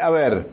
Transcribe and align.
a 0.00 0.10
ver, 0.10 0.46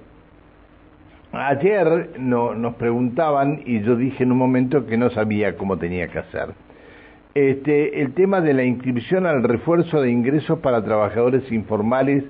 ayer 1.31 2.11
no, 2.19 2.53
nos 2.55 2.75
preguntaban 2.75 3.61
y 3.65 3.81
yo 3.81 3.95
dije 3.95 4.23
en 4.23 4.31
un 4.31 4.37
momento 4.37 4.85
que 4.85 4.97
no 4.97 5.09
sabía 5.09 5.57
cómo 5.57 5.77
tenía 5.77 6.07
que 6.07 6.19
hacer. 6.19 6.49
Este, 7.33 8.01
el 8.01 8.13
tema 8.13 8.41
de 8.41 8.53
la 8.53 8.63
inscripción 8.63 9.25
al 9.27 9.43
refuerzo 9.43 10.01
de 10.01 10.09
ingresos 10.09 10.59
para 10.59 10.83
trabajadores 10.83 11.51
informales 11.51 12.23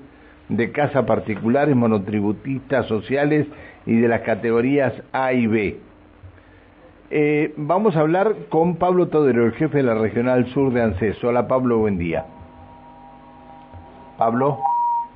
de 0.49 0.71
casa 0.71 1.05
particulares, 1.05 1.75
monotributistas 1.75 2.85
sociales 2.87 3.47
y 3.85 3.97
de 3.97 4.07
las 4.07 4.21
categorías 4.21 4.93
A 5.13 5.33
y 5.33 5.47
B. 5.47 5.77
Eh, 7.09 7.53
vamos 7.55 7.95
a 7.95 8.01
hablar 8.01 8.35
con 8.49 8.75
Pablo 8.75 9.07
Todero, 9.07 9.45
el 9.45 9.53
jefe 9.53 9.77
de 9.77 9.83
la 9.83 9.95
Regional 9.95 10.45
Sur 10.47 10.73
de 10.73 10.81
ANSES. 10.81 11.23
Hola 11.23 11.47
Pablo, 11.47 11.77
buen 11.77 11.97
día. 11.97 12.25
Pablo, 14.17 14.59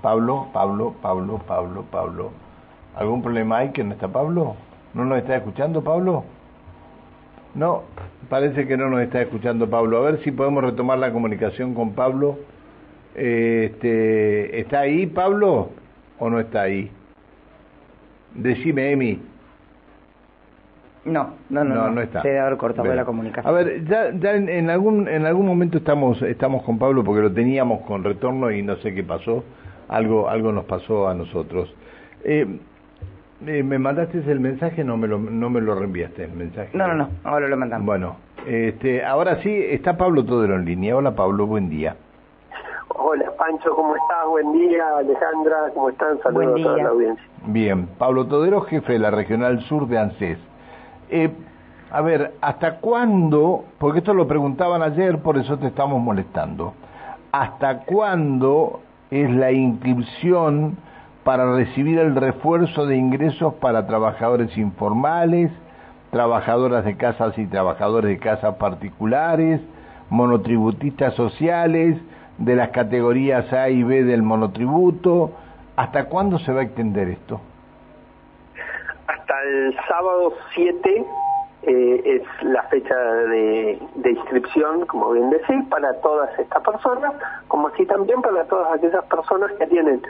Pablo, 0.01 0.47
Pablo, 0.51 0.95
Pablo, 1.01 1.41
Pablo, 1.47 1.85
Pablo. 1.91 2.31
¿Algún 2.95 3.21
problema 3.21 3.57
hay 3.57 3.69
que 3.69 3.83
no 3.83 3.93
está 3.93 4.07
Pablo? 4.07 4.55
¿No 4.93 5.05
nos 5.05 5.19
está 5.19 5.35
escuchando 5.37 5.83
Pablo? 5.83 6.23
No, 7.53 7.83
parece 8.29 8.67
que 8.67 8.77
no 8.77 8.89
nos 8.89 9.01
está 9.01 9.21
escuchando 9.21 9.69
Pablo. 9.69 9.97
A 9.97 10.11
ver 10.11 10.23
si 10.23 10.31
podemos 10.31 10.63
retomar 10.63 10.97
la 10.97 11.11
comunicación 11.11 11.73
con 11.73 11.91
Pablo. 11.91 12.37
Este, 13.13 14.59
¿Está 14.59 14.81
ahí 14.81 15.05
Pablo 15.05 15.69
o 16.19 16.29
no 16.29 16.39
está 16.39 16.63
ahí? 16.63 16.91
Decime, 18.33 18.91
Emi. 18.91 19.21
No, 21.03 21.31
no, 21.49 21.63
no, 21.63 21.89
no, 21.89 22.01
está. 22.01 22.21
Se 22.21 22.27
debe 22.27 22.39
haber 22.41 22.57
cortado 22.57 22.93
la 22.93 23.05
comunicación. 23.05 23.51
A 23.53 23.57
ver, 23.57 23.83
ya, 23.85 24.11
ya 24.11 24.33
en, 24.35 24.69
algún 24.69 25.07
en 25.07 25.25
algún 25.25 25.47
momento 25.47 25.79
estamos 25.79 26.21
estamos 26.21 26.61
con 26.63 26.77
Pablo 26.77 27.03
porque 27.03 27.21
lo 27.21 27.31
teníamos 27.31 27.81
con 27.81 28.03
retorno 28.03 28.51
y 28.51 28.61
no 28.61 28.75
sé 28.77 28.93
qué 28.93 29.03
pasó. 29.03 29.43
Algo 29.89 30.29
algo 30.29 30.51
nos 30.51 30.65
pasó 30.65 31.07
a 31.07 31.13
nosotros. 31.13 31.73
Eh, 32.23 32.59
eh, 33.45 33.63
¿Me 33.63 33.79
mandaste 33.79 34.19
el 34.31 34.39
mensaje? 34.39 34.83
No 34.83 34.97
me 34.97 35.07
lo 35.07 35.17
no 35.17 35.49
me 35.49 35.61
lo 35.61 35.75
reenviaste 35.75 36.25
el 36.25 36.33
mensaje. 36.33 36.69
No, 36.73 36.87
no, 36.87 36.95
no. 36.95 37.09
Ahora 37.23 37.47
lo 37.47 37.57
mandamos. 37.57 37.85
Bueno, 37.85 38.15
este, 38.45 39.03
ahora 39.03 39.41
sí 39.41 39.49
está 39.69 39.97
Pablo 39.97 40.23
Todero 40.23 40.55
en 40.55 40.65
línea. 40.65 40.95
Hola 40.95 41.15
Pablo, 41.15 41.47
buen 41.47 41.69
día. 41.69 41.95
Hola 42.89 43.31
Pancho, 43.37 43.73
¿cómo 43.75 43.95
estás? 43.95 44.27
Buen 44.27 44.51
día, 44.53 44.83
Alejandra, 44.97 45.71
¿cómo 45.73 45.89
están? 45.89 46.19
Saludos 46.21 46.59
a 46.59 46.63
toda 46.63 46.77
la 46.77 46.89
audiencia. 46.89 47.25
Bien, 47.47 47.87
Pablo 47.97 48.27
Todero, 48.27 48.61
jefe 48.61 48.93
de 48.93 48.99
la 48.99 49.11
Regional 49.11 49.61
Sur 49.61 49.87
de 49.87 49.97
ANSES. 49.97 50.37
Eh, 51.09 51.31
a 51.91 52.01
ver, 52.01 52.33
¿hasta 52.41 52.77
cuándo? 52.79 53.65
Porque 53.79 53.99
esto 53.99 54.13
lo 54.13 54.27
preguntaban 54.27 54.81
ayer, 54.83 55.19
por 55.19 55.37
eso 55.37 55.57
te 55.57 55.67
estamos 55.67 56.01
molestando. 56.01 56.73
¿Hasta 57.31 57.79
cuándo 57.85 58.81
es 59.11 59.29
la 59.29 59.51
inscripción 59.51 60.77
para 61.23 61.53
recibir 61.53 61.99
el 61.99 62.15
refuerzo 62.15 62.85
de 62.85 62.95
ingresos 62.95 63.53
para 63.55 63.85
trabajadores 63.85 64.57
informales, 64.57 65.51
trabajadoras 66.09 66.85
de 66.85 66.97
casas 66.97 67.37
y 67.37 67.45
trabajadores 67.45 68.09
de 68.09 68.17
casas 68.17 68.55
particulares, 68.55 69.61
monotributistas 70.09 71.13
sociales, 71.13 71.97
de 72.37 72.55
las 72.55 72.69
categorías 72.69 73.51
A 73.53 73.69
y 73.69 73.83
B 73.83 74.03
del 74.03 74.23
monotributo? 74.23 75.31
¿Hasta 75.75 76.05
cuándo 76.05 76.39
se 76.39 76.51
va 76.51 76.61
a 76.61 76.63
extender 76.63 77.09
esto? 77.09 77.39
el 79.43 79.75
sábado 79.87 80.33
7 80.53 81.05
eh, 81.63 82.01
es 82.05 82.43
la 82.43 82.63
fecha 82.63 82.95
de, 82.95 83.79
inscripción, 84.03 84.85
como 84.87 85.11
bien 85.11 85.29
decís, 85.29 85.63
para 85.69 85.93
todas 86.01 86.37
estas 86.39 86.63
personas, 86.63 87.13
como 87.47 87.67
así 87.67 87.85
también 87.85 88.21
para 88.21 88.45
todas 88.45 88.73
aquellas 88.73 89.03
personas 89.05 89.51
que 89.53 89.67
tienen 89.67 90.01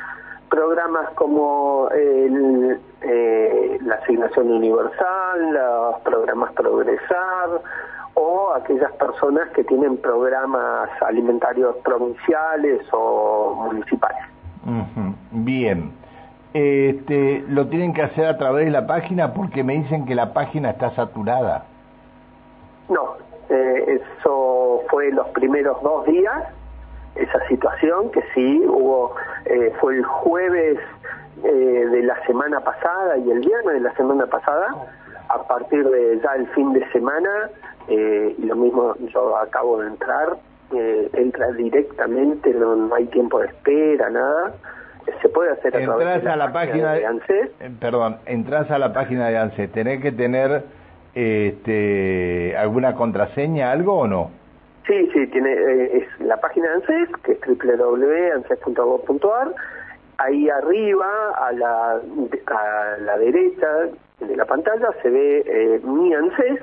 programas 0.49 1.09
como 1.11 1.89
el, 1.91 2.79
eh, 3.01 3.79
la 3.81 3.95
asignación 3.95 4.49
universal, 4.51 5.53
los 5.53 6.01
programas 6.01 6.53
Progresar 6.53 7.61
o 8.13 8.53
aquellas 8.53 8.91
personas 8.93 9.49
que 9.49 9.63
tienen 9.63 9.97
programas 9.97 10.89
alimentarios 11.01 11.75
provinciales 11.77 12.81
o 12.91 13.55
municipales. 13.71 14.23
Bien 15.31 16.00
este, 16.53 17.45
lo 17.47 17.67
tienen 17.67 17.93
que 17.93 18.01
hacer 18.01 18.25
a 18.25 18.37
través 18.37 18.65
de 18.65 18.71
la 18.71 18.85
página 18.85 19.33
porque 19.33 19.63
me 19.63 19.73
dicen 19.73 20.05
que 20.05 20.15
la 20.15 20.33
página 20.33 20.71
está 20.71 20.93
saturada. 20.95 21.65
No, 22.89 23.15
eh, 23.49 24.01
eso 24.01 24.83
fue 24.89 25.11
los 25.11 25.27
primeros 25.29 25.81
dos 25.81 26.05
días, 26.05 26.43
esa 27.15 27.47
situación 27.47 28.11
que 28.11 28.21
sí 28.33 28.61
hubo, 28.67 29.15
eh, 29.45 29.73
fue 29.79 29.95
el 29.95 30.03
jueves 30.03 30.77
eh, 31.43 31.49
de 31.49 32.03
la 32.03 32.21
semana 32.25 32.59
pasada 32.59 33.17
y 33.17 33.31
el 33.31 33.39
viernes 33.39 33.75
de 33.75 33.79
la 33.79 33.95
semana 33.95 34.25
pasada, 34.25 34.75
a 35.29 35.43
partir 35.43 35.87
de 35.87 36.19
ya 36.21 36.35
el 36.35 36.47
fin 36.47 36.73
de 36.73 36.85
semana, 36.91 37.49
y 37.87 38.45
lo 38.45 38.55
mismo 38.55 38.93
yo 39.13 39.35
acabo 39.37 39.79
de 39.79 39.87
entrar, 39.87 40.37
entra 40.71 41.51
directamente, 41.51 42.53
no, 42.53 42.75
no 42.75 42.95
hay 42.95 43.05
tiempo 43.07 43.39
de 43.39 43.47
espera, 43.47 44.09
nada 44.09 44.53
se 45.21 45.29
puede 45.29 45.51
hacer 45.51 45.73
a 45.75 45.79
través 45.79 46.23
de 46.23 46.35
la, 46.35 46.51
página, 46.51 46.93
de 46.93 47.05
ANSES. 47.05 47.51
Perdón, 47.79 48.17
entras 48.25 48.69
a 48.71 48.77
la 48.77 48.91
página 48.93 49.29
de 49.29 49.37
ANSES, 49.37 49.71
¿tenés 49.71 50.01
que 50.01 50.11
tener 50.11 50.63
este, 51.13 52.57
alguna 52.57 52.95
contraseña, 52.95 53.71
algo 53.71 53.99
o 53.99 54.07
no? 54.07 54.31
Sí, 54.87 55.09
sí, 55.13 55.27
tiene 55.27 55.51
eh, 55.51 55.97
es 55.97 56.07
la 56.25 56.37
página 56.37 56.67
de 56.67 56.73
ANSES, 56.75 57.09
que 57.23 57.33
es 57.33 57.39
www.anses.gov.ar. 57.41 59.53
Ahí 60.17 60.49
arriba, 60.49 61.05
a 61.35 61.51
la, 61.51 61.91
a 61.93 62.97
la 62.99 63.17
derecha 63.17 63.67
de 64.19 64.35
la 64.35 64.45
pantalla, 64.45 64.89
se 65.01 65.09
ve 65.09 65.43
eh, 65.45 65.81
mi 65.83 66.13
ANSES 66.13 66.61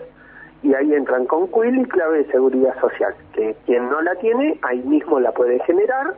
y 0.62 0.74
ahí 0.74 0.94
entran 0.94 1.26
con 1.26 1.48
Quill 1.48 1.78
y 1.78 1.84
clave 1.84 2.18
de 2.18 2.32
seguridad 2.32 2.78
social, 2.80 3.14
que 3.32 3.56
quien 3.66 3.88
no 3.88 4.02
la 4.02 4.14
tiene, 4.16 4.58
ahí 4.62 4.82
mismo 4.82 5.20
la 5.20 5.32
puede 5.32 5.60
generar 5.60 6.14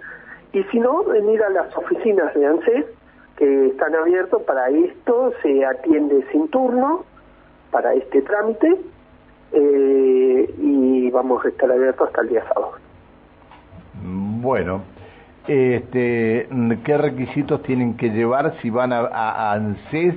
y 0.53 0.63
si 0.65 0.81
no, 0.81 1.05
venir 1.05 1.43
a 1.43 1.51
las 1.51 1.77
oficinas 1.77 2.35
de 2.35 2.47
ANSES 2.47 2.87
que 3.37 3.67
están 3.69 3.95
abiertos 3.95 4.43
para 4.43 4.69
esto, 4.69 5.33
se 5.43 5.65
atiende 5.65 6.25
sin 6.33 6.49
turno 6.49 7.05
para 7.71 7.95
este 7.95 8.23
trámite 8.23 8.77
eh, 9.53 10.55
y 10.59 11.11
vamos 11.11 11.45
a 11.45 11.49
estar 11.49 11.71
abiertos 11.71 12.09
hasta 12.09 12.23
el 12.23 12.29
día 12.29 12.45
sábado. 12.49 12.73
Bueno, 14.03 14.83
este, 15.47 16.49
¿qué 16.85 16.99
requisitos 16.99 17.63
tienen 17.63 17.97
que 17.97 18.11
llevar 18.11 18.57
si 18.61 18.71
van 18.71 18.93
a, 18.93 19.53
ANSES, 19.53 20.15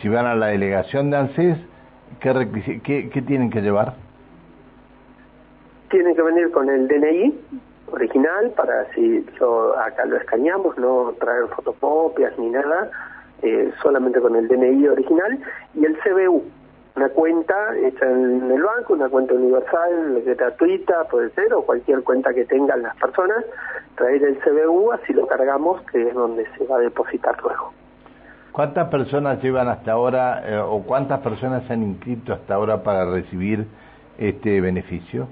si 0.00 0.08
van 0.08 0.26
a 0.26 0.34
la 0.34 0.48
delegación 0.48 1.10
de 1.10 1.16
ANSES? 1.18 1.58
¿Qué, 2.20 2.80
qué, 2.82 3.10
¿Qué 3.10 3.22
tienen 3.22 3.50
que 3.50 3.60
llevar? 3.60 3.94
Tienen 5.90 6.16
que 6.16 6.22
venir 6.22 6.50
con 6.50 6.68
el 6.68 6.88
DNI, 6.88 7.34
original 7.92 8.50
para 8.56 8.92
si 8.94 9.24
yo 9.38 9.78
acá 9.78 10.04
lo 10.04 10.16
escaneamos, 10.16 10.76
no 10.78 11.14
traer 11.18 11.46
fotocopias 11.48 12.38
ni 12.38 12.50
nada, 12.50 12.90
eh, 13.42 13.72
solamente 13.82 14.20
con 14.20 14.34
el 14.36 14.48
DNI 14.48 14.88
original 14.88 15.38
y 15.74 15.84
el 15.84 15.96
CBU, 15.98 16.42
una 16.96 17.08
cuenta 17.10 17.54
hecha 17.76 18.10
en 18.10 18.50
el 18.50 18.62
banco, 18.62 18.94
una 18.94 19.08
cuenta 19.08 19.34
universal, 19.34 20.22
gratuita, 20.24 21.04
puede 21.04 21.30
ser, 21.30 21.52
o 21.52 21.62
cualquier 21.62 22.02
cuenta 22.02 22.32
que 22.32 22.46
tengan 22.46 22.82
las 22.82 22.96
personas, 22.96 23.44
traer 23.96 24.22
el 24.24 24.38
CBU, 24.38 24.92
así 24.92 25.12
lo 25.12 25.26
cargamos, 25.26 25.82
que 25.92 26.08
es 26.08 26.14
donde 26.14 26.46
se 26.56 26.64
va 26.64 26.76
a 26.76 26.80
depositar 26.80 27.36
luego. 27.42 27.72
¿Cuántas 28.50 28.88
personas 28.88 29.42
llevan 29.42 29.68
hasta 29.68 29.92
ahora, 29.92 30.42
eh, 30.46 30.58
o 30.58 30.82
cuántas 30.84 31.20
personas 31.20 31.64
se 31.66 31.74
han 31.74 31.82
inscrito 31.82 32.32
hasta 32.32 32.54
ahora 32.54 32.82
para 32.82 33.04
recibir 33.04 33.66
este 34.16 34.62
beneficio? 34.62 35.28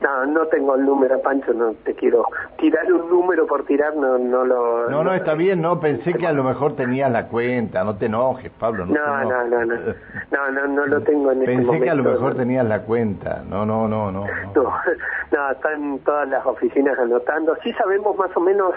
No, 0.00 0.26
no 0.26 0.46
tengo 0.46 0.76
el 0.76 0.84
número, 0.84 1.20
Pancho, 1.20 1.52
no 1.52 1.72
te 1.84 1.92
quiero 1.94 2.24
tirar 2.56 2.92
un 2.92 3.08
número 3.08 3.46
por 3.46 3.64
tirar, 3.64 3.96
no 3.96 4.16
no 4.16 4.44
lo... 4.44 4.88
No, 4.88 5.02
no, 5.02 5.12
está 5.12 5.34
bien, 5.34 5.60
no, 5.60 5.80
pensé 5.80 6.14
que 6.14 6.26
a 6.26 6.32
lo 6.32 6.44
mejor 6.44 6.76
tenías 6.76 7.10
la 7.10 7.26
cuenta, 7.26 7.82
no 7.82 7.96
te 7.96 8.06
enojes, 8.06 8.52
Pablo. 8.52 8.86
No, 8.86 8.94
no, 8.94 9.44
no, 9.44 9.64
no, 9.64 9.64
no, 9.64 9.94
no, 10.30 10.50
no, 10.52 10.66
no, 10.68 10.86
lo 10.86 11.00
tengo 11.02 11.32
en 11.32 11.42
este 11.42 11.52
momento. 11.52 11.72
Pensé 11.72 11.84
que 11.84 11.90
a 11.90 11.94
lo 11.94 12.04
mejor 12.04 12.36
tenías 12.36 12.66
la 12.66 12.82
cuenta, 12.82 13.42
no, 13.48 13.66
no, 13.66 13.88
no, 13.88 14.12
no. 14.12 14.24
No, 14.54 14.62
no, 15.32 15.50
están 15.50 15.98
todas 16.00 16.28
las 16.28 16.46
oficinas 16.46 16.96
anotando, 16.98 17.56
sí 17.64 17.72
sabemos 17.72 18.16
más 18.16 18.36
o 18.36 18.40
menos 18.40 18.74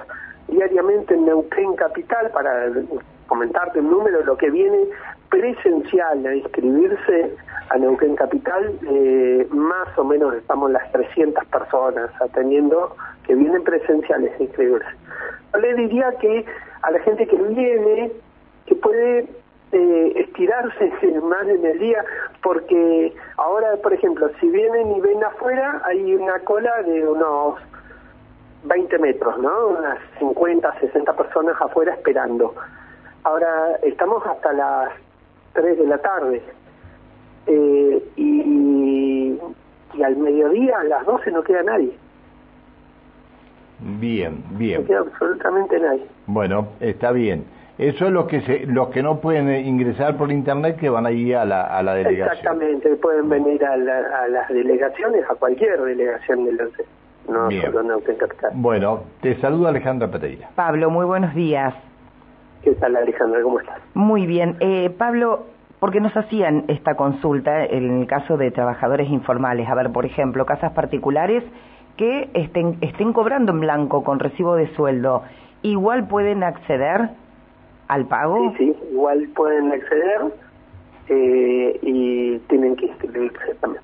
diariamente 0.48 1.14
en 1.14 1.26
Neuquén 1.26 1.76
Capital, 1.76 2.32
para 2.34 2.66
comentarte 3.28 3.80
un 3.80 3.92
número, 3.92 4.24
lo 4.24 4.36
que 4.38 4.50
viene 4.50 4.88
presencial 5.32 6.26
a 6.26 6.36
inscribirse 6.36 7.36
a 7.70 7.78
Neuquén 7.78 8.16
Capital, 8.16 8.78
eh, 8.88 9.48
más 9.50 9.98
o 9.98 10.04
menos 10.04 10.36
estamos 10.36 10.70
las 10.70 10.92
300 10.92 11.46
personas 11.46 12.12
atendiendo 12.22 12.96
que 13.26 13.34
vienen 13.34 13.64
presenciales 13.64 14.38
a 14.38 14.44
inscribirse. 14.44 14.90
Yo 15.54 15.60
le 15.60 15.74
diría 15.76 16.12
que 16.20 16.46
a 16.82 16.92
la 16.92 17.00
gente 17.00 17.26
que 17.26 17.38
viene, 17.38 18.12
que 18.66 18.76
puede 18.76 19.26
eh, 19.72 20.14
estirarse 20.18 20.92
más 21.24 21.48
en 21.48 21.66
el 21.66 21.80
día, 21.80 22.04
porque 22.44 23.14
ahora, 23.38 23.78
por 23.82 23.94
ejemplo, 23.94 24.30
si 24.42 24.50
vienen 24.50 24.92
y 24.98 25.00
ven 25.00 25.24
afuera, 25.24 25.82
hay 25.86 26.14
una 26.14 26.40
cola 26.40 26.84
de 26.84 27.08
unos 27.08 27.56
20 28.66 29.00
metros, 29.00 29.40
¿no? 29.40 29.68
Unas 29.68 29.98
50, 30.20 30.80
60 30.82 31.14
personas 31.14 31.56
afuera 31.62 31.94
esperando. 31.94 32.54
Ahora 33.24 33.78
estamos 33.84 34.26
hasta 34.26 34.52
las 34.52 34.92
3 35.54 35.78
de 35.78 35.88
la 35.88 35.98
tarde. 35.98 36.42
Eh, 37.48 38.04
y, 38.16 39.40
y 39.94 40.04
al 40.04 40.16
mediodía, 40.18 40.80
a 40.80 40.84
las 40.84 41.06
12, 41.06 41.32
no 41.32 41.44
queda 41.44 41.64
nadie. 41.64 41.92
Bien, 43.80 44.44
bien. 44.52 44.82
No 44.82 44.88
queda 44.88 45.00
absolutamente 45.00 45.80
nadie. 45.80 46.06
Bueno, 46.28 46.68
está 46.80 47.12
bien. 47.12 47.46
Eso 47.78 48.06
es 48.06 48.12
lo 48.12 48.28
que 48.28 48.42
se, 48.42 48.68
los 48.68 48.90
que 48.90 49.02
no 49.02 49.20
pueden 49.22 49.50
ingresar 49.66 50.16
por 50.16 50.32
internet 50.32 50.78
que 50.78 50.90
van 50.90 51.08
ahí 51.08 51.34
a 51.34 51.46
la, 51.46 51.64
a 51.64 51.82
la 51.82 51.96
delegación. 51.96 52.38
Exactamente, 52.38 52.96
pueden 52.98 53.28
venir 53.28 53.66
a, 53.66 53.76
las 53.76 54.50
delegaciones, 54.50 55.24
a 55.28 55.34
cualquier 55.34 55.82
delegación 55.82 56.46
del 56.46 56.58
no 57.28 57.50
solo 57.50 58.02
Capital. 58.20 58.52
Bueno, 58.54 59.04
te 59.22 59.36
saludo 59.42 59.68
Alejandra 59.68 60.10
Pereira. 60.10 60.50
Pablo, 60.54 60.90
muy 60.92 61.06
buenos 61.06 61.34
días. 61.34 61.74
¿Qué 62.64 62.72
tal 62.76 62.96
Alejandra? 62.96 63.42
¿Cómo 63.42 63.60
estás? 63.60 63.80
Muy 63.94 64.28
bien. 64.28 64.58
Eh, 64.60 64.90
Pablo, 64.98 65.48
porque 65.80 66.00
nos 66.00 66.16
hacían 66.16 66.66
esta 66.68 66.96
consulta 66.96 67.66
en 67.66 68.02
el 68.02 68.08
caso 68.08 68.38
de 68.38 68.52
trabajadores 68.52 69.10
informales. 69.10 69.68
A 69.68 69.76
ver, 69.76 69.92
por 69.92 70.06
ejemplo, 70.06 70.46
casas 70.46 70.72
particulares 70.74 71.44
que 71.98 72.30
estén, 72.34 72.78
estén 72.82 73.14
cobrando 73.14 73.52
en 73.52 73.62
blanco 73.62 74.04
con 74.04 74.20
recibo 74.20 74.56
de 74.56 74.68
sueldo, 74.76 75.24
¿igual 75.64 76.08
pueden 76.08 76.44
acceder 76.44 77.10
al 77.88 78.06
pago? 78.06 78.54
Sí, 78.58 78.74
sí, 78.74 78.76
igual 78.92 79.28
pueden 79.36 79.72
acceder 79.72 80.22
eh, 81.10 81.80
y 81.82 82.38
tienen 82.48 82.76
que 82.76 82.86
inscribirse 82.86 83.56
también. 83.60 83.84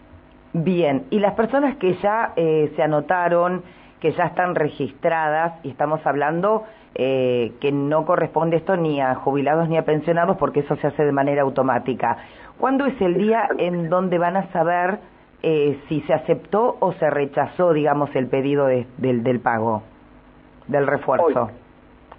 Bien, 0.53 1.03
y 1.09 1.19
las 1.19 1.33
personas 1.33 1.77
que 1.77 1.95
ya 1.95 2.33
eh, 2.35 2.71
se 2.75 2.81
anotaron, 2.81 3.63
que 3.99 4.11
ya 4.11 4.25
están 4.25 4.55
registradas, 4.55 5.53
y 5.63 5.69
estamos 5.69 6.05
hablando 6.05 6.65
eh, 6.95 7.53
que 7.61 7.71
no 7.71 8.05
corresponde 8.05 8.57
esto 8.57 8.75
ni 8.75 9.01
a 9.01 9.15
jubilados 9.15 9.69
ni 9.69 9.77
a 9.77 9.85
pensionados 9.85 10.37
porque 10.37 10.61
eso 10.61 10.75
se 10.77 10.87
hace 10.87 11.03
de 11.03 11.11
manera 11.11 11.43
automática. 11.43 12.17
¿Cuándo 12.59 12.85
es 12.85 12.99
el 13.01 13.15
día 13.15 13.47
en 13.57 13.89
donde 13.89 14.17
van 14.17 14.35
a 14.35 14.51
saber 14.51 14.99
eh, 15.43 15.79
si 15.87 16.01
se 16.01 16.13
aceptó 16.13 16.77
o 16.79 16.93
se 16.93 17.09
rechazó, 17.09 17.73
digamos, 17.73 18.15
el 18.15 18.27
pedido 18.27 18.65
del, 18.65 18.87
del 18.97 19.39
pago, 19.39 19.83
del 20.67 20.87
refuerzo? 20.87 21.51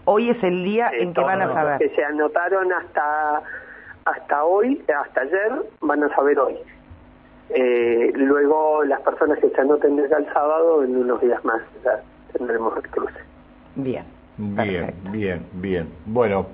Hoy, 0.04 0.30
es 0.30 0.42
el 0.42 0.64
día 0.64 0.90
en 0.92 1.12
que 1.12 1.20
van 1.20 1.42
a 1.42 1.52
saber. 1.52 1.78
Que 1.78 1.90
se 1.90 2.04
anotaron 2.04 2.72
hasta, 2.72 3.42
hasta 4.04 4.44
hoy, 4.44 4.82
hasta 5.04 5.20
ayer, 5.20 5.52
van 5.80 6.04
a 6.04 6.08
saber 6.14 6.38
hoy. 6.38 6.54
Eh, 7.50 8.12
luego 8.15 8.85
las 8.85 9.00
personas 9.00 9.39
que 9.39 9.49
se 9.49 9.61
anoten 9.61 9.97
desde 9.97 10.17
el 10.17 10.27
sábado, 10.33 10.85
en 10.85 10.97
unos 10.97 11.21
días 11.21 11.43
más, 11.45 11.62
ya 11.85 12.03
tendremos 12.33 12.77
el 12.77 12.91
cruce. 12.91 13.19
Bien. 13.77 14.05
Bien, 14.39 14.95
bien, 15.11 15.47
bien. 15.55 15.89
Bueno, 16.06 16.47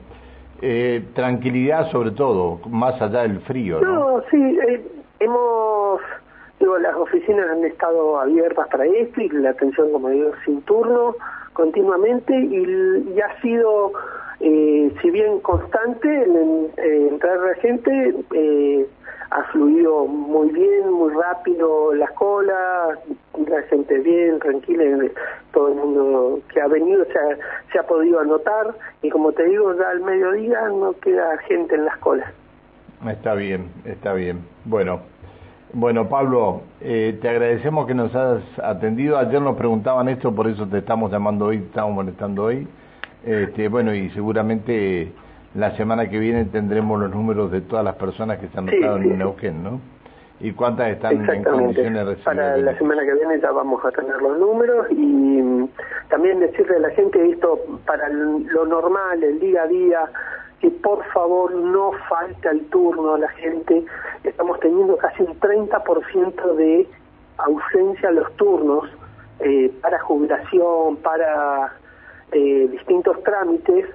eh, 0.63 1.05
tranquilidad 1.15 1.91
sobre 1.91 2.13
todo, 2.13 2.61
más 2.71 3.01
allá 3.03 3.23
del 3.23 3.41
frío. 3.41 3.81
No, 3.81 4.23
sí, 4.31 4.59
eh, 4.67 4.83
hemos, 5.21 6.01
digo, 6.59 6.79
las 6.79 6.97
oficinas 6.97 7.51
han 7.51 7.63
estado 7.65 8.19
abiertas 8.19 8.69
para 8.69 8.87
esto 8.87 9.21
y 9.21 9.29
la 9.29 9.51
atención, 9.51 9.93
como 9.93 10.09
digo, 10.09 10.31
sin 10.47 10.63
turno 10.63 11.15
continuamente 11.53 12.35
y, 12.35 13.21
ha 13.21 13.41
sido, 13.43 13.93
eh, 14.47 14.93
si 15.01 15.11
bien 15.11 15.41
constante, 15.41 16.07
en, 16.07 16.69
entrar 16.77 17.39
la 17.41 17.55
gente, 17.63 18.15
eh, 18.35 18.87
ha 19.31 19.43
fluido 19.45 20.05
muy 20.05 20.51
bien, 20.51 20.93
muy 20.93 21.15
rápido 21.15 21.95
las 21.95 22.11
colas, 22.13 22.99
la 23.49 23.63
gente 23.71 24.01
bien, 24.01 24.39
tranquila, 24.41 24.85
todo 25.55 25.69
el 25.69 25.75
mundo 25.77 26.41
que 26.53 26.61
ha 26.61 26.67
venido 26.67 27.07
se 27.73 27.79
ha, 27.79 27.83
podido 27.85 28.21
anotar 28.21 28.75
y 29.01 29.09
como 29.09 29.33
te 29.33 29.45
digo, 29.45 29.75
ya 29.79 29.89
al 29.89 30.03
mediodía 30.03 30.69
no 30.69 30.93
queda 31.01 31.39
gente 31.49 31.77
en 31.77 31.87
las 31.87 31.97
colas. 32.01 32.31
Está 33.09 33.33
bien, 33.33 33.71
está 33.87 34.13
bien. 34.13 34.45
Bueno, 34.67 35.01
bueno 35.73 36.07
Pablo, 36.11 36.61
eh, 36.83 37.19
te 37.19 37.31
agradecemos 37.31 37.87
que 37.87 37.95
nos 37.95 38.15
has 38.15 38.43
atendido. 38.63 39.17
Ayer 39.17 39.41
nos 39.41 39.57
preguntaban 39.57 40.11
esto, 40.11 40.35
por 40.35 40.49
eso 40.49 40.67
te 40.67 40.79
estamos 40.79 41.11
llamando 41.11 41.47
hoy, 41.47 41.57
estamos 41.57 41.95
molestando 41.95 42.45
hoy. 42.45 42.69
Este, 43.27 43.69
bueno, 43.69 43.95
y 43.95 44.11
seguramente 44.11 45.13
la 45.55 45.77
semana 45.77 46.09
que 46.11 46.19
viene 46.19 46.45
tendremos 46.47 47.01
los 47.01 47.11
números 47.11 47.51
de 47.51 47.61
todas 47.63 47.85
las 47.85 47.95
personas 47.95 48.39
que 48.39 48.49
se 48.49 48.59
han 48.59 48.67
notado 48.67 48.97
en 48.99 49.19
Neuquén, 49.19 49.63
¿no? 49.63 49.81
¿Y 50.41 50.53
cuántas 50.53 50.91
están 50.91 51.25
en 51.31 51.45
condiciones 51.45 51.95
de 51.95 52.05
recibir? 52.05 52.25
Para 52.25 52.57
la 52.57 52.77
semana 52.77 53.03
que 53.05 53.15
viene 53.15 53.41
ya 53.41 53.51
vamos 53.53 53.83
a 53.85 53.91
tener 53.93 54.21
los 54.21 54.39
números 54.39 54.89
y 54.91 54.97
mm, 54.97 55.69
también 56.11 56.41
decirle 56.41 56.77
a 56.77 56.81
la 56.81 56.91
gente 56.91 57.31
esto 57.31 57.61
para 57.87 58.09
lo 58.09 58.67
normal, 58.67 59.23
el 59.23 59.39
día 59.39 59.63
a 59.63 59.67
día, 59.69 60.01
que 60.61 60.71
por 60.71 61.05
favor 61.13 61.55
no 61.55 61.93
falta 62.09 62.51
el 62.51 62.67
turno 62.67 63.15
a 63.15 63.19
la 63.19 63.29
gente. 63.29 63.85
Estamos 64.25 64.59
teniendo 64.61 64.97
casi 64.97 65.23
un 65.23 65.39
30% 65.39 66.55
de 66.57 66.89
ausencia 67.39 68.09
a 68.09 68.13
los 68.13 68.31
turnos 68.37 68.91
eh, 69.41 69.73
para 69.81 70.01
jubilación, 70.01 70.97
para 70.97 71.73
eh, 72.35 72.69
distintos 72.71 73.23
trámites 73.23 73.87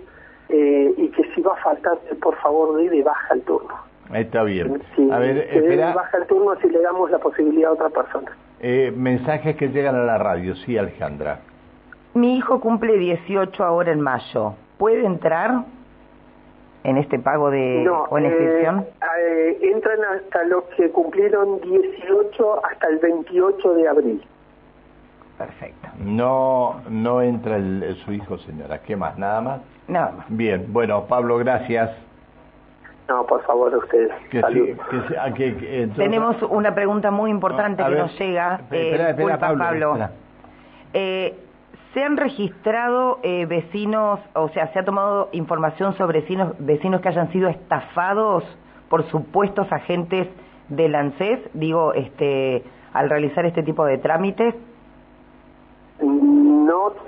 eh, 0.50 0.94
y 0.97 1.09
que 1.09 1.24
si 1.36 1.41
va 1.41 1.53
a 1.53 1.57
faltar, 1.57 1.97
por 2.21 2.36
favor, 2.38 2.77
dé 2.77 2.89
de 2.89 3.03
baja 3.03 3.33
el 3.33 3.41
turno. 3.44 3.75
Está 4.13 4.44
bien. 4.44 4.81
a 5.12 5.19
ver, 5.19 5.38
espera. 5.38 5.94
baja 5.94 6.18
el 6.18 6.25
turno 6.25 6.56
si 6.62 6.69
le 6.69 6.81
damos 6.81 7.12
la 7.12 7.19
posibilidad 7.19 7.69
a 7.69 7.74
otra 7.74 7.89
persona. 7.89 8.31
Eh, 8.59 8.91
mensajes 8.95 9.56
que 9.56 9.68
llegan 9.68 9.95
a 9.95 10.03
la 10.03 10.18
radio, 10.18 10.56
sí, 10.56 10.77
Alejandra. 10.77 11.41
Mi 12.15 12.38
hijo 12.38 12.59
cumple 12.59 12.97
18 12.97 13.63
ahora 13.63 13.91
en 13.91 14.01
mayo. 14.01 14.56
¿Puede 14.77 15.06
entrar 15.06 15.65
en 16.83 16.97
este 16.97 17.19
pago 17.19 17.51
de 17.51 17.83
no, 17.86 18.03
o 18.09 18.18
en 18.18 18.25
inscripción? 18.25 18.86
Eh, 19.19 19.59
entran 19.62 20.00
hasta 20.06 20.44
los 20.45 20.63
que 20.75 20.89
cumplieron 20.89 21.62
18 21.62 22.65
hasta 22.65 22.88
el 22.88 22.97
28 22.97 23.74
de 23.75 23.88
abril. 23.88 24.24
Perfecto. 25.39 25.88
No, 26.03 26.81
no 26.89 27.21
entra 27.21 27.56
el, 27.56 27.95
su 28.03 28.12
hijo, 28.12 28.38
señora. 28.39 28.80
¿Qué 28.80 28.97
más? 28.97 29.18
¿Nada 29.18 29.39
más? 29.39 29.62
Nada 29.88 30.12
más. 30.12 30.25
Bien, 30.27 30.65
bueno, 30.68 31.06
Pablo, 31.06 31.38
gracias. 31.38 31.91
No, 33.07 33.25
por 33.25 33.41
favor, 33.44 33.74
ustedes. 33.74 34.12
Que 34.30 34.41
Tenemos 35.95 36.36
una 36.44 36.75
pregunta 36.75 37.09
muy 37.09 37.31
importante 37.31 37.81
que 37.81 37.89
nos 37.89 38.19
llega. 38.19 38.59
Eh, 38.69 39.15
Pablo. 39.39 40.09
Eh, 40.91 41.39
¿Se 41.94 42.03
han 42.03 42.18
registrado 42.18 43.19
eh, 43.24 43.45
vecinos, 43.45 44.19
o 44.33 44.50
sea, 44.50 44.68
se 44.74 44.80
ha 44.80 44.83
tomado 44.83 45.30
información 45.31 45.95
sobre 45.95 46.19
vecinos, 46.19 46.53
vecinos 46.59 47.00
que 47.00 47.07
hayan 47.07 47.31
sido 47.31 47.47
estafados 47.47 48.43
por 48.89 49.03
supuestos 49.10 49.72
agentes 49.72 50.27
del 50.67 50.93
ANSES, 50.96 51.39
digo, 51.53 51.93
este, 51.93 52.62
al 52.93 53.10
realizar 53.10 53.46
este 53.46 53.63
tipo 53.63 53.86
de 53.86 53.98
trámites? 54.00 54.53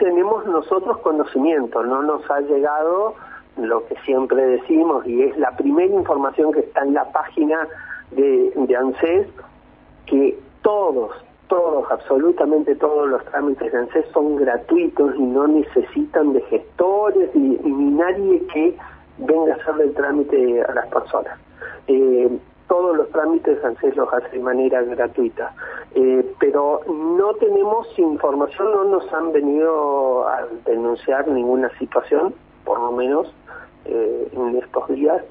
Tenemos 0.01 0.43
nosotros 0.47 0.97
conocimiento, 1.01 1.83
no 1.83 2.01
nos 2.01 2.27
ha 2.31 2.39
llegado 2.39 3.13
lo 3.55 3.85
que 3.85 3.95
siempre 3.97 4.43
decimos 4.47 5.05
y 5.05 5.21
es 5.21 5.37
la 5.37 5.55
primera 5.55 5.93
información 5.93 6.51
que 6.51 6.61
está 6.61 6.81
en 6.81 6.95
la 6.95 7.11
página 7.11 7.67
de, 8.09 8.51
de 8.55 8.75
ANSES, 8.75 9.27
que 10.07 10.39
todos, 10.63 11.11
todos, 11.47 11.85
absolutamente 11.91 12.73
todos 12.77 13.09
los 13.09 13.23
trámites 13.25 13.71
de 13.71 13.77
ANSES 13.77 14.07
son 14.11 14.37
gratuitos 14.37 15.15
y 15.15 15.21
no 15.21 15.45
necesitan 15.45 16.33
de 16.33 16.41
gestores 16.49 17.29
ni, 17.35 17.57
ni 17.57 17.91
nadie 17.91 18.41
que 18.47 18.75
venga 19.19 19.53
a 19.53 19.57
hacerle 19.57 19.83
el 19.83 19.93
trámite 19.93 20.63
a 20.63 20.73
las 20.73 20.87
personas. 20.87 21.37
Eh, 21.87 22.39
todos 22.71 22.95
los 22.95 23.09
trámites 23.09 23.61
ANSES 23.65 23.97
los 23.97 24.07
hace 24.13 24.37
de 24.37 24.39
manera 24.39 24.81
gratuita. 24.83 25.53
Eh, 25.93 26.25
pero 26.39 26.79
no 26.87 27.33
tenemos 27.33 27.85
información, 27.99 28.71
no 28.71 28.85
nos 28.85 29.11
han 29.11 29.33
venido 29.33 30.25
a 30.25 30.47
denunciar 30.65 31.27
ninguna 31.27 31.69
situación, 31.77 32.33
por 32.63 32.79
lo 32.79 32.93
menos 32.93 33.27
eh, 33.83 34.31
en 34.31 34.55
estos 34.55 34.87
días, 34.87 35.21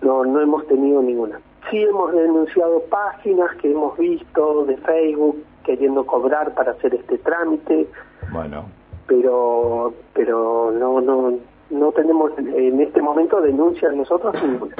no, 0.00 0.24
no 0.24 0.40
hemos 0.40 0.66
tenido 0.66 1.00
ninguna. 1.00 1.40
Sí 1.70 1.80
hemos 1.84 2.10
denunciado 2.10 2.80
páginas 2.90 3.54
que 3.58 3.70
hemos 3.70 3.96
visto 3.96 4.64
de 4.64 4.76
Facebook 4.78 5.40
queriendo 5.62 6.04
cobrar 6.04 6.52
para 6.52 6.72
hacer 6.72 6.96
este 6.96 7.16
trámite. 7.18 7.86
Bueno. 8.32 8.64
Pero, 9.06 9.94
pero 10.14 10.72
no, 10.72 11.00
no, 11.00 11.34
no 11.70 11.92
tenemos 11.92 12.32
en 12.38 12.80
este 12.80 13.00
momento 13.00 13.40
denuncias 13.40 13.94
nosotros 13.94 14.34
ninguna. 14.42 14.74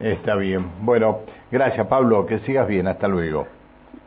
Está 0.00 0.34
bien. 0.36 0.66
Bueno, 0.80 1.20
gracias 1.52 1.86
Pablo, 1.86 2.24
que 2.26 2.38
sigas 2.40 2.66
bien, 2.66 2.88
hasta 2.88 3.06
luego. 3.06 3.46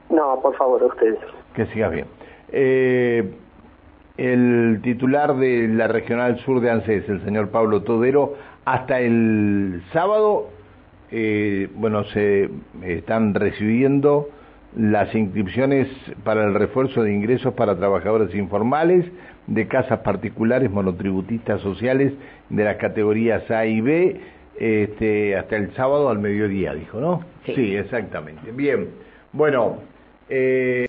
No, 0.10 0.40
por 0.42 0.56
favor, 0.56 0.82
a 0.82 0.86
ustedes. 0.88 1.20
Que 1.54 1.68
sigas 1.68 1.92
bien. 1.92 2.08
Eh, 2.52 3.32
el 4.18 4.80
titular 4.84 5.36
de 5.36 5.68
la 5.68 5.88
Regional 5.88 6.40
Sur 6.40 6.62
de 6.62 6.72
ANSES, 6.72 7.08
el 7.10 7.24
señor 7.24 7.50
Pablo 7.50 7.84
Todero, 7.84 8.34
hasta 8.66 9.00
el 9.00 9.84
sábado, 9.92 10.50
eh, 11.12 11.70
bueno, 11.76 12.04
se 12.06 12.50
están 12.82 13.36
recibiendo 13.36 14.30
las 14.76 15.14
inscripciones 15.14 15.88
para 16.24 16.44
el 16.46 16.56
refuerzo 16.56 17.04
de 17.04 17.14
ingresos 17.14 17.54
para 17.54 17.78
trabajadores 17.78 18.34
informales 18.34 19.06
de 19.46 19.68
casas 19.68 20.00
particulares 20.00 20.72
monotributistas 20.72 21.62
sociales 21.62 22.14
de 22.50 22.64
las 22.64 22.78
categorías 22.78 23.50
A 23.52 23.68
y 23.68 23.82
B 23.82 24.22
este, 24.60 25.36
hasta 25.36 25.56
el 25.56 25.74
sábado 25.74 26.10
al 26.10 26.20
mediodía, 26.20 26.74
dijo, 26.74 27.00
¿no? 27.00 27.26
Sí, 27.46 27.76
exactamente. 27.76 28.52
Bien, 28.52 28.90
bueno. 29.32 29.80
Eh... 30.30 30.82